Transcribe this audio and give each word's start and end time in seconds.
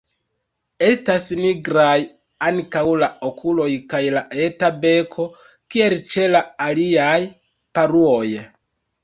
Estas 0.85 1.25
nigraj 1.41 1.99
ankaŭ 2.47 2.83
la 3.01 3.09
okuloj 3.27 3.67
kaj 3.93 4.01
la 4.17 4.25
eta 4.47 4.71
beko, 4.87 5.27
kiel 5.77 5.97
ĉe 6.15 6.27
la 6.35 6.43
aliaj 6.71 7.15
paruoj. 7.79 8.27